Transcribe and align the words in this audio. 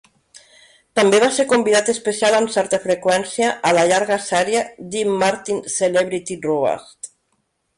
També 0.99 1.17
va 1.23 1.27
ser 1.35 1.43
convidat 1.51 1.91
especial 1.93 2.37
amb 2.37 2.53
certa 2.55 2.79
freqüència 2.87 3.51
a 3.69 3.75
la 3.79 3.83
llarga 3.93 4.19
sèrie 4.31 4.65
'Dean 4.95 5.15
Martin 5.27 5.63
Celebrity 5.77 6.41
Roast'. 6.49 7.13